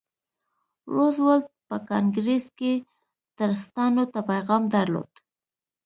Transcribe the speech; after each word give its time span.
روزولټ 0.93 1.45
په 1.67 1.77
کانګریس 1.89 2.45
کې 2.59 2.73
ټرستانو 3.37 4.03
ته 4.13 4.19
پیغام 4.29 4.63
درلود. 4.75 5.11